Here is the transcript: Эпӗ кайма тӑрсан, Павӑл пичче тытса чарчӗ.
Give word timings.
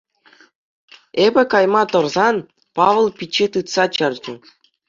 Эпӗ 1.25 1.43
кайма 1.51 1.83
тӑрсан, 1.91 2.35
Павӑл 2.75 3.07
пичче 3.17 3.45
тытса 3.51 3.83
чарчӗ. 3.95 4.33